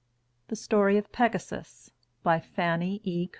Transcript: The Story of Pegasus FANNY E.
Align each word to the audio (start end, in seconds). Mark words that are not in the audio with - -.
The 0.47 0.55
Story 0.55 0.97
of 0.97 1.11
Pegasus 1.11 1.91
FANNY 2.23 3.01
E. 3.03 3.29